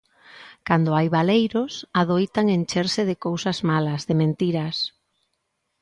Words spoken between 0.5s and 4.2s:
Cando hai baleiros, adoitan encherse de cousas malas, de